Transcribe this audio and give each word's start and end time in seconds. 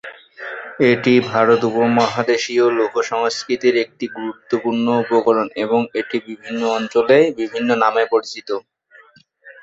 এটি 0.89 1.13
ভারত 1.29 1.61
উপমহাদেশীয় 1.69 2.65
লোকসংস্কৃতির 2.79 3.75
একটি 3.83 4.05
গুরুত্বপূর্ণ 4.15 4.85
উপকরণ 5.03 5.47
এবং 5.63 5.79
এটি 5.99 6.17
বিভিন্ন 6.29 6.61
অঞ্চলে 6.77 7.17
বিভিন্ন 7.39 7.69
নামে 7.83 8.03
পরিচিত। 8.11 8.49